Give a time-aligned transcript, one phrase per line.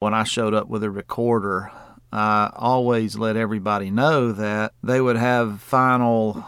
[0.00, 1.70] When I showed up with a recorder,
[2.10, 6.42] I always let everybody know that they would have final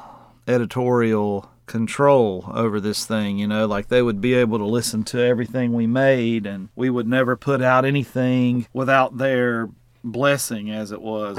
[0.48, 5.20] editorial control over this thing, you know, like they would be able to listen to
[5.20, 9.68] everything we made and we would never put out anything without their
[10.02, 11.36] blessing as it was.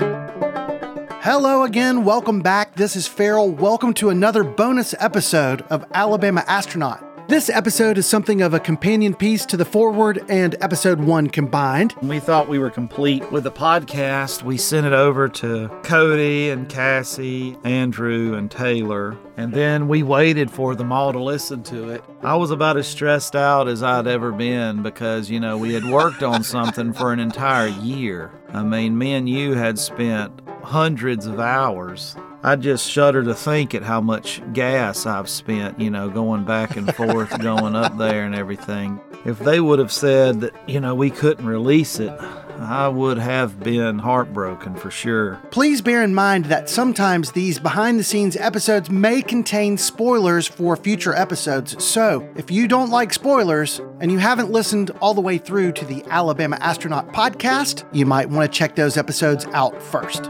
[1.23, 2.75] Hello again, welcome back.
[2.75, 3.49] This is Ferrill.
[3.49, 7.03] Welcome to another bonus episode of Alabama Astronaut.
[7.33, 11.95] This episode is something of a companion piece to the forward and episode one combined.
[12.03, 16.69] We thought we were complete with the podcast, we sent it over to Cody and
[16.69, 22.03] Cassy, Andrew and Taylor, and then we waited for them all to listen to it.
[22.21, 25.85] I was about as stressed out as I'd ever been because, you know, we had
[25.85, 28.31] worked on something for an entire year.
[28.49, 33.73] I mean, me and you had spent hundreds of hours I just shudder to think
[33.73, 38.25] at how much gas I've spent, you know, going back and forth, going up there
[38.25, 38.99] and everything.
[39.25, 42.11] If they would have said that, you know, we couldn't release it,
[42.59, 45.41] I would have been heartbroken for sure.
[45.51, 50.75] Please bear in mind that sometimes these behind the scenes episodes may contain spoilers for
[50.75, 51.81] future episodes.
[51.83, 55.85] So, if you don't like spoilers and you haven't listened all the way through to
[55.85, 60.29] the Alabama Astronaut podcast, you might want to check those episodes out first.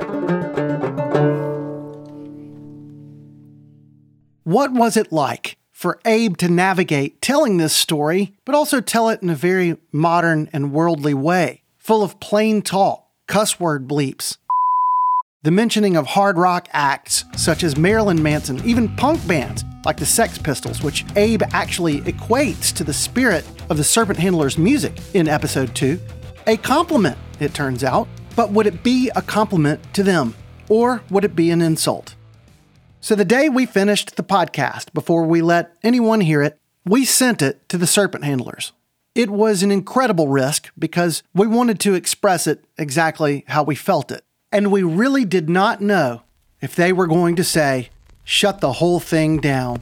[4.44, 9.22] What was it like for Abe to navigate telling this story, but also tell it
[9.22, 14.36] in a very modern and worldly way, full of plain talk, cuss word bleeps,
[15.44, 20.06] the mentioning of hard rock acts such as Marilyn Manson, even punk bands like the
[20.06, 25.30] Sex Pistols, which Abe actually equates to the spirit of the Serpent Handler's music in
[25.30, 25.98] episode 2.
[26.48, 30.36] A compliment, it turns out, but would it be a compliment to them?
[30.68, 32.16] Or would it be an insult?
[33.04, 37.42] So the day we finished the podcast, before we let anyone hear it, we sent
[37.42, 38.72] it to the serpent handlers.
[39.14, 44.10] It was an incredible risk because we wanted to express it exactly how we felt
[44.10, 44.24] it.
[44.54, 46.22] And we really did not know
[46.62, 47.90] if they were going to say,
[48.24, 49.82] shut the whole thing down.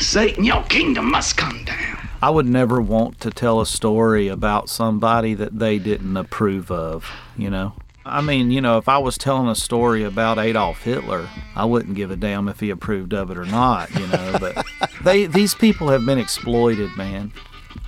[0.00, 2.08] Satan, your kingdom must come down.
[2.20, 7.08] I would never want to tell a story about somebody that they didn't approve of,
[7.38, 7.74] you know?
[8.04, 11.94] I mean, you know, if I was telling a story about Adolf Hitler, I wouldn't
[11.94, 14.36] give a damn if he approved of it or not, you know.
[14.40, 14.66] But
[15.04, 17.32] they these people have been exploited, man.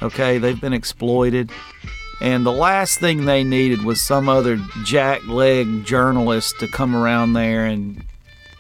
[0.03, 1.51] Okay, they've been exploited.
[2.21, 7.67] And the last thing they needed was some other jackleg journalist to come around there
[7.67, 8.05] and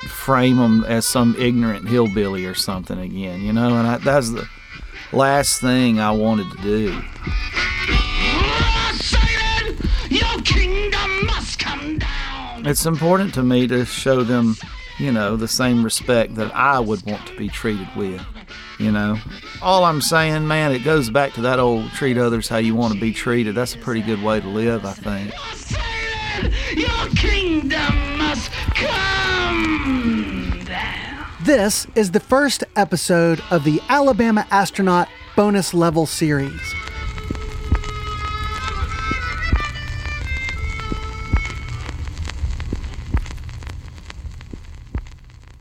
[0.00, 3.76] frame them as some ignorant hillbilly or something again, you know.
[3.76, 4.48] And I, that's the
[5.12, 7.02] last thing I wanted to do.
[12.66, 14.56] It's important to me to show them,
[14.98, 18.22] you know, the same respect that I would want to be treated with.
[18.78, 19.18] You know,
[19.60, 22.94] all I'm saying, man, it goes back to that old treat others how you want
[22.94, 23.54] to be treated.
[23.54, 25.34] That's a pretty good way to live, I think.
[26.74, 31.26] Your kingdom must come down.
[31.42, 36.74] This is the first episode of the Alabama Astronaut bonus level series.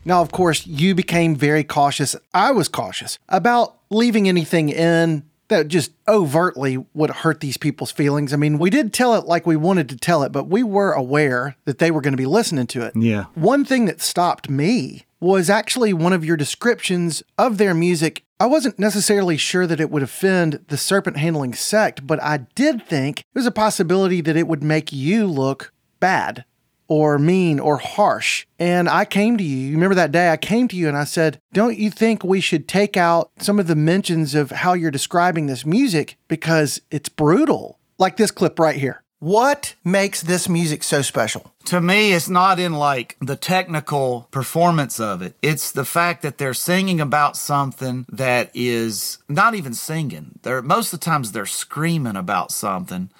[0.05, 2.15] Now, of course, you became very cautious.
[2.33, 8.33] I was cautious about leaving anything in that just overtly would hurt these people's feelings.
[8.33, 10.93] I mean, we did tell it like we wanted to tell it, but we were
[10.93, 12.95] aware that they were going to be listening to it.
[12.95, 13.25] Yeah.
[13.35, 18.23] One thing that stopped me was actually one of your descriptions of their music.
[18.39, 22.85] I wasn't necessarily sure that it would offend the serpent handling sect, but I did
[22.85, 26.43] think there's a possibility that it would make you look bad
[26.87, 28.45] or mean or harsh.
[28.59, 29.57] And I came to you.
[29.67, 32.41] You remember that day I came to you and I said, Don't you think we
[32.41, 37.09] should take out some of the mentions of how you're describing this music because it's
[37.09, 37.79] brutal?
[37.97, 39.03] Like this clip right here.
[39.23, 41.53] What makes this music so special?
[41.67, 45.37] To me, it's not in like the technical performance of it.
[45.41, 50.39] It's the fact that they're singing about something that is not even singing.
[50.41, 53.11] They're most of the times they're screaming about something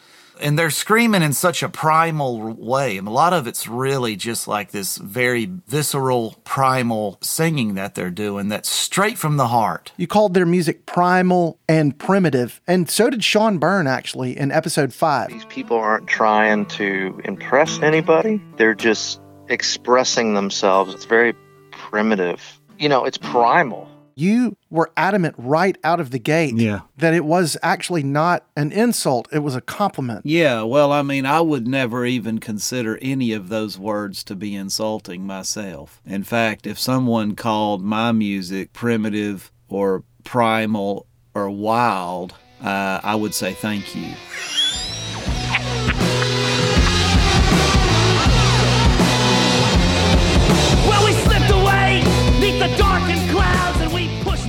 [0.42, 2.98] and they're screaming in such a primal way.
[2.98, 8.10] And a lot of it's really just like this very visceral, primal singing that they're
[8.10, 9.92] doing that's straight from the heart.
[9.98, 14.94] You called their music primal and primitive, and so did Sean Byrne actually in episode
[14.94, 15.30] five.
[15.30, 20.94] These people aren't trying to impress anybody, they're just expressing themselves.
[20.94, 21.34] It's very
[21.72, 22.60] primitive.
[22.80, 26.82] You know, it's primal you were adamant right out of the gate yeah.
[26.98, 30.26] that it was actually not an insult, it was a compliment.
[30.26, 34.56] Yeah, well, I mean, I would never even consider any of those words to be
[34.56, 36.02] insulting myself.
[36.06, 43.34] In fact, if someone called my music primitive or primal or wild, uh, I would
[43.34, 44.14] say thank you.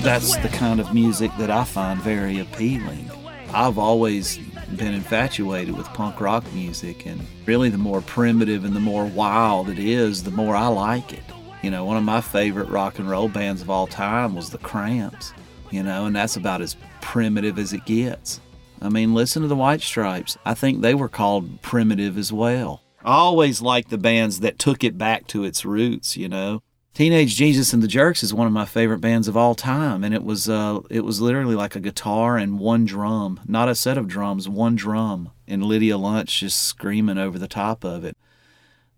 [0.05, 3.11] That's the kind of music that I find very appealing.
[3.55, 4.37] I've always
[4.77, 9.71] been infatuated with punk rock music, and really, the more primitive and the more wild
[9.71, 11.23] it is, the more I like it.
[11.63, 14.59] You know, one of my favorite rock and roll bands of all time was the
[14.59, 15.33] Cramps,
[15.71, 18.41] you know, and that's about as primitive as it gets.
[18.83, 20.37] I mean, listen to the White Stripes.
[20.45, 22.83] I think they were called primitive as well.
[23.03, 26.63] I always liked the bands that took it back to its roots, you know.
[26.95, 30.15] Teenage Jesus and the Jerks is one of my favorite bands of all time, and
[30.15, 33.99] it was uh, it was literally like a guitar and one drum, not a set
[33.99, 38.17] of drums, one drum, and Lydia Lunch just screaming over the top of it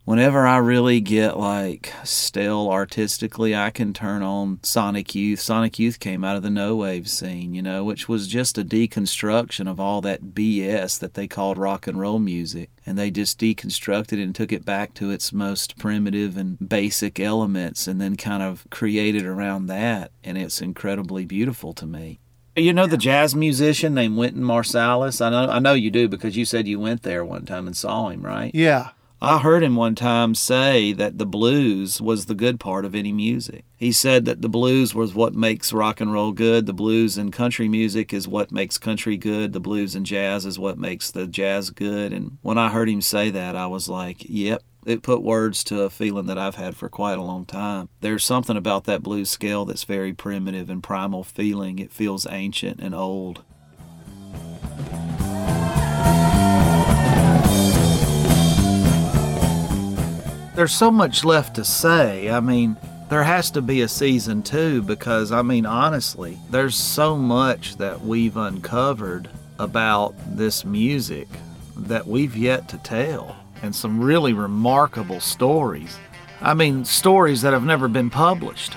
[0.06, 5.40] whenever I really get like stale artistically, I can turn on Sonic Youth.
[5.40, 8.64] Sonic Youth came out of the no wave scene, you know, which was just a
[8.64, 12.70] deconstruction of all that BS that they called rock and roll music.
[12.86, 17.86] And they just deconstructed and took it back to its most primitive and basic elements
[17.88, 20.12] and then kind of created around that.
[20.22, 22.20] And it's incredibly beautiful to me.
[22.54, 25.20] You know the jazz musician named Wynton Marsalis?
[25.20, 27.76] I know I know you do because you said you went there one time and
[27.76, 28.50] saw him, right?
[28.54, 28.92] Yeah.
[29.20, 33.12] I heard him one time say that the blues was the good part of any
[33.12, 33.64] music.
[33.74, 36.66] He said that the blues was what makes rock and roll good.
[36.66, 39.54] The blues and country music is what makes country good.
[39.54, 42.12] The blues and jazz is what makes the jazz good.
[42.12, 45.82] And when I heard him say that, I was like, yep, it put words to
[45.82, 47.88] a feeling that I've had for quite a long time.
[48.02, 51.78] There's something about that blues scale that's very primitive and primal feeling.
[51.78, 53.42] It feels ancient and old.
[60.56, 62.30] There's so much left to say.
[62.30, 62.78] I mean,
[63.10, 68.00] there has to be a season two because, I mean, honestly, there's so much that
[68.00, 71.28] we've uncovered about this music
[71.76, 75.98] that we've yet to tell, and some really remarkable stories.
[76.40, 78.74] I mean, stories that have never been published.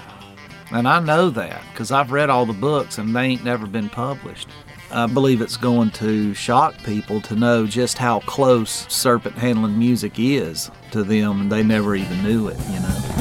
[0.71, 3.87] And I know that because I've read all the books and they ain't never been
[3.87, 4.49] published.
[4.91, 10.13] I believe it's going to shock people to know just how close serpent handling music
[10.17, 13.19] is to them, and they never even knew it, you know.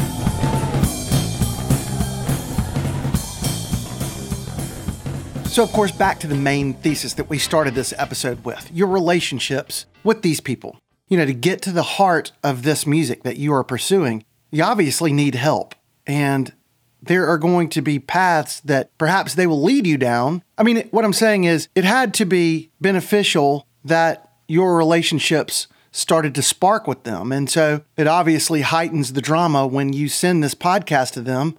[5.45, 8.87] So, of course, back to the main thesis that we started this episode with your
[8.87, 10.79] relationships with these people.
[11.09, 14.63] You know, to get to the heart of this music that you are pursuing, you
[14.63, 15.75] obviously need help.
[16.07, 16.55] And
[17.03, 20.43] there are going to be paths that perhaps they will lead you down.
[20.57, 26.35] I mean, what I'm saying is it had to be beneficial that your relationships started
[26.35, 27.33] to spark with them.
[27.33, 31.57] And so it obviously heightens the drama when you send this podcast to them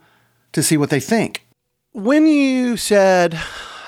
[0.51, 1.45] to see what they think.
[1.91, 3.39] When you said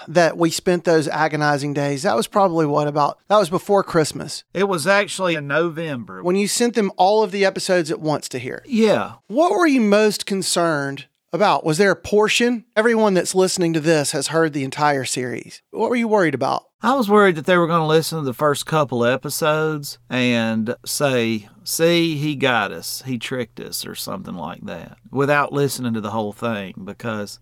[0.08, 4.44] that we spent those agonizing days, that was probably what about that was before Christmas.
[4.54, 6.24] It was actually in November.
[6.24, 8.64] When you sent them all of the episodes at once to hear.
[8.66, 9.14] Yeah.
[9.28, 11.66] What were you most concerned about?
[11.66, 12.66] Was there a portion?
[12.76, 15.62] Everyone that's listening to this has heard the entire series.
[15.72, 16.66] What were you worried about?
[16.84, 20.76] I was worried that they were going to listen to the first couple episodes and
[20.86, 26.02] say, see, he got us, he tricked us, or something like that, without listening to
[26.02, 27.40] the whole thing because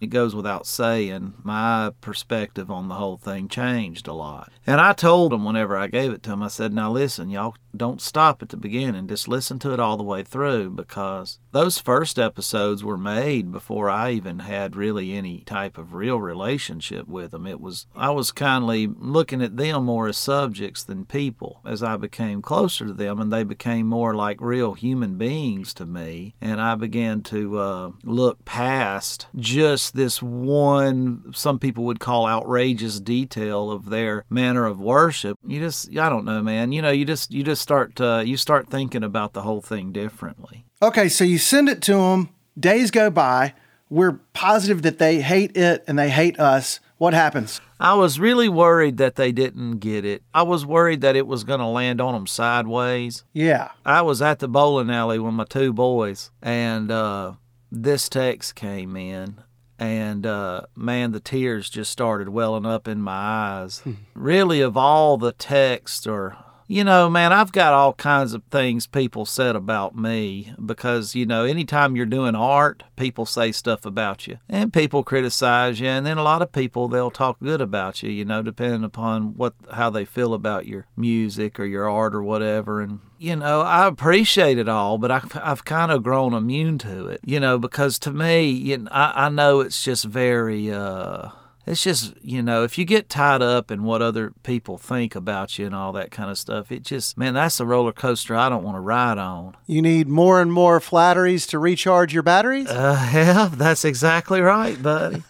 [0.00, 4.52] it goes without saying, my perspective on the whole thing changed a lot.
[4.66, 7.54] And I told them whenever I gave it to them, I said, now listen, y'all
[7.76, 9.06] don't stop at the beginning.
[9.06, 13.88] Just listen to it all the way through because those first episodes were made before
[13.90, 17.46] I even had really any type of real relationship with them.
[17.46, 21.96] It was, I was kindly looking at them more as subjects than people as I
[21.96, 26.34] became closer to them and they became more like real human beings to me.
[26.40, 33.00] And I began to uh, look past just this one, some people would call outrageous
[33.00, 35.38] detail of their manner of worship.
[35.46, 36.72] You just, I don't know, man.
[36.72, 39.92] You know, you just, you just start uh, you start thinking about the whole thing
[39.92, 40.64] differently.
[40.82, 42.30] Okay, so you send it to them.
[42.58, 43.54] Days go by.
[43.88, 46.80] We're positive that they hate it and they hate us.
[46.98, 47.60] What happens?
[47.78, 50.22] I was really worried that they didn't get it.
[50.32, 53.24] I was worried that it was going to land on them sideways.
[53.34, 53.72] Yeah.
[53.84, 57.34] I was at the bowling alley with my two boys, and uh,
[57.70, 59.42] this text came in
[59.78, 63.82] and uh, man, the tears just started welling up in my eyes.
[64.14, 66.36] really, of all the text or
[66.68, 71.24] you know, man, I've got all kinds of things people said about me because, you
[71.24, 75.86] know, anytime you're doing art, people say stuff about you and people criticize you.
[75.86, 79.36] And then a lot of people, they'll talk good about you, you know, depending upon
[79.36, 82.80] what, how they feel about your music or your art or whatever.
[82.80, 87.06] And, you know, I appreciate it all, but I've, I've kind of grown immune to
[87.08, 91.30] it, you know, because to me, you know, I, I know it's just very, uh,
[91.66, 95.58] It's just, you know, if you get tied up in what other people think about
[95.58, 98.48] you and all that kind of stuff, it just, man, that's a roller coaster I
[98.48, 99.56] don't want to ride on.
[99.66, 102.68] You need more and more flatteries to recharge your batteries?
[102.68, 105.24] Uh, yeah, that's exactly right, buddy.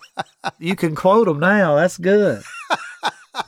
[0.58, 1.74] you can quote them now.
[1.76, 2.42] That's good.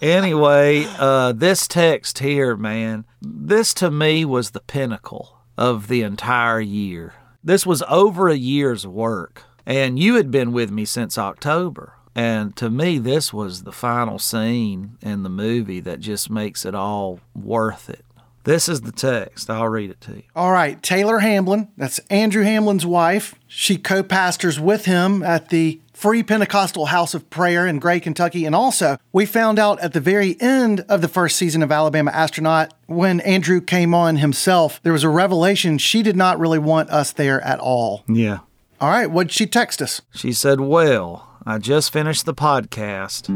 [0.02, 6.61] anyway, uh, this text here, man, this to me was the pinnacle of the entire
[6.61, 7.14] year.
[7.42, 11.95] This was over a year's work, and you had been with me since October.
[12.14, 16.75] And to me, this was the final scene in the movie that just makes it
[16.75, 18.04] all worth it.
[18.45, 19.50] This is the text.
[19.50, 20.23] I'll read it to you.
[20.35, 23.35] All right, Taylor Hamblin, that's Andrew Hamblin's wife.
[23.49, 28.44] She co pastors with him at the Free Pentecostal House of Prayer in Gray, Kentucky.
[28.44, 32.10] And also, we found out at the very end of the first season of Alabama
[32.10, 36.90] Astronaut, when Andrew came on himself, there was a revelation she did not really want
[36.90, 38.04] us there at all.
[38.06, 38.40] Yeah.
[38.78, 40.02] All right, what'd she text us?
[40.14, 43.30] She said, Well, I just finished the podcast.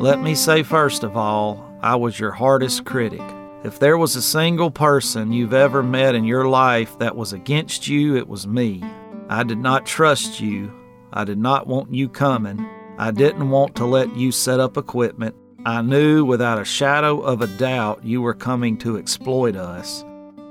[0.00, 3.20] Let me say, first of all, I was your hardest critic.
[3.62, 7.86] If there was a single person you've ever met in your life that was against
[7.88, 8.82] you, it was me.
[9.28, 10.72] I did not trust you.
[11.12, 12.66] I did not want you coming.
[12.96, 15.34] I didn't want to let you set up equipment.
[15.66, 20.06] I knew without a shadow of a doubt you were coming to exploit us.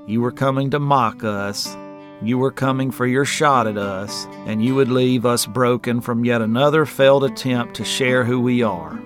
[0.06, 1.76] You were coming to mock us.
[2.22, 6.24] You were coming for your shot at us, and you would leave us broken from
[6.24, 9.02] yet another failed attempt to share who we are.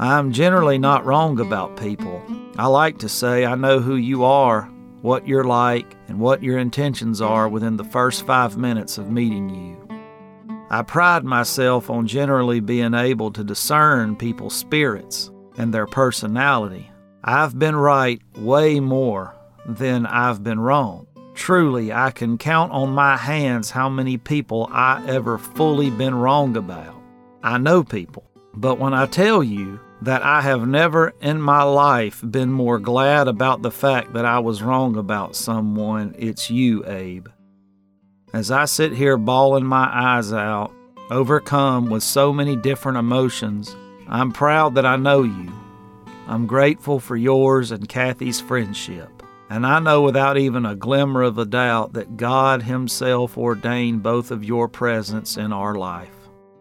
[0.00, 2.20] I am generally not wrong about people.
[2.56, 4.62] I like to say I know who you are,
[5.02, 9.48] what you're like, and what your intentions are within the first five minutes of meeting
[9.48, 9.88] you.
[10.68, 16.90] I pride myself on generally being able to discern people's spirits and their personality.
[17.24, 19.34] I've been right way more
[19.66, 21.06] than I've been wrong.
[21.34, 26.56] Truly, I can count on my hands how many people I ever fully been wrong
[26.56, 26.94] about.
[27.42, 32.22] I know people, but when I tell you that I have never in my life
[32.28, 37.28] been more glad about the fact that I was wrong about someone, it's you, Abe.
[38.32, 40.72] As I sit here bawling my eyes out,
[41.10, 43.76] overcome with so many different emotions,
[44.08, 45.52] I'm proud that I know you.
[46.26, 49.10] I'm grateful for yours and Kathy's friendship.
[49.50, 54.30] And I know without even a glimmer of a doubt that God Himself ordained both
[54.30, 56.14] of your presence in our life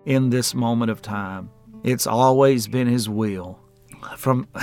[0.06, 1.52] in this moment of time.
[1.84, 3.60] It's always been His will.
[4.18, 4.48] From,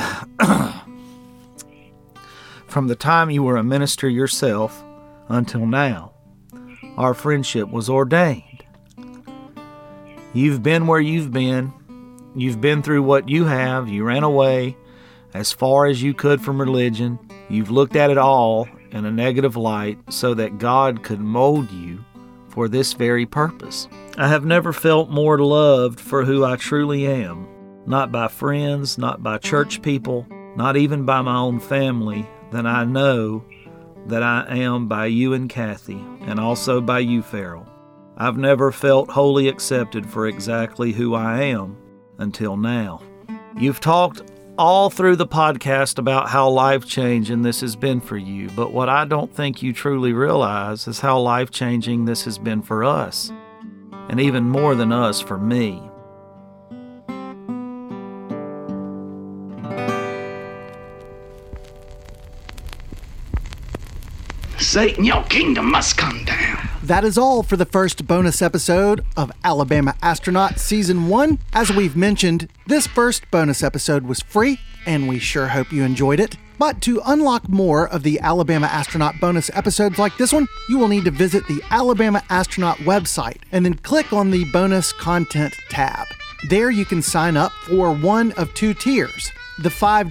[2.67, 4.83] from the time you were a minister yourself
[5.29, 6.13] until now,
[6.97, 8.65] our friendship was ordained.
[10.33, 11.73] You've been where you've been.
[12.35, 13.89] You've been through what you have.
[13.89, 14.77] You ran away
[15.33, 17.19] as far as you could from religion.
[17.49, 22.05] You've looked at it all in a negative light so that God could mold you
[22.57, 23.87] for this very purpose.
[24.17, 27.47] I have never felt more loved for who I truly am,
[27.85, 32.87] not by friends, not by church people, not even by my own family, than I
[32.87, 33.45] know
[34.07, 37.69] that I am by you and Kathy, and also by you, Ferrill.
[38.17, 41.77] I've never felt wholly accepted for exactly who I am
[42.17, 43.03] until now.
[43.59, 44.23] You've talked
[44.59, 48.89] all through the podcast about how life changing this has been for you, but what
[48.89, 53.31] I don't think you truly realize is how life changing this has been for us,
[54.09, 55.83] and even more than us, for me.
[64.59, 66.66] Satan, your kingdom must come down.
[66.87, 71.41] That is all for the first bonus episode of Alabama Astronaut Season 1.
[71.53, 76.21] As we've mentioned, this first bonus episode was free, and we sure hope you enjoyed
[76.21, 76.37] it.
[76.61, 80.87] But to unlock more of the Alabama Astronaut bonus episodes like this one, you will
[80.87, 86.07] need to visit the Alabama Astronaut website and then click on the Bonus Content tab.
[86.51, 90.09] There you can sign up for one of two tiers the $5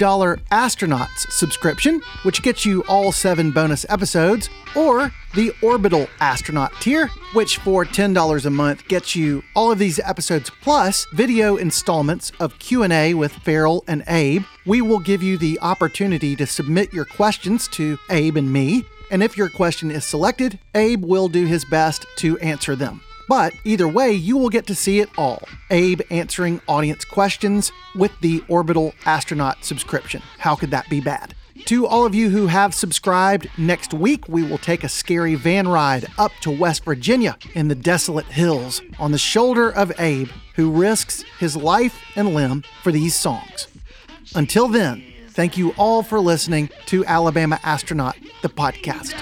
[0.50, 7.58] Astronauts subscription, which gets you all seven bonus episodes, or the Orbital Astronaut tier, which
[7.58, 13.14] for $10 a month gets you all of these episodes plus video installments of Q&A
[13.14, 14.44] with Ferrill and Abe.
[14.66, 19.22] We will give you the opportunity to submit your questions to Abe and me, and
[19.22, 23.02] if your question is selected, Abe will do his best to answer them.
[23.28, 25.44] But either way, you will get to see it all.
[25.70, 30.22] Abe answering audience questions with the Orbital Astronaut subscription.
[30.38, 31.34] How could that be bad?
[31.66, 35.68] To all of you who have subscribed, next week we will take a scary van
[35.68, 40.70] ride up to West Virginia in the desolate hills on the shoulder of Abe, who
[40.70, 43.68] risks his life and limb for these songs.
[44.36, 49.16] Until then, thank you all for listening to Alabama Astronaut, the podcast.